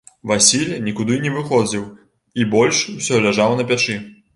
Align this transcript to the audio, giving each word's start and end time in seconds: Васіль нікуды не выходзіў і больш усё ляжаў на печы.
Васіль 0.29 0.71
нікуды 0.85 1.19
не 1.27 1.35
выходзіў 1.37 1.85
і 2.39 2.51
больш 2.59 2.85
усё 2.99 3.25
ляжаў 3.25 3.51
на 3.63 3.73
печы. 3.73 4.05